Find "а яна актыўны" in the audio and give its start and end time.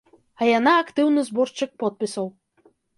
0.41-1.27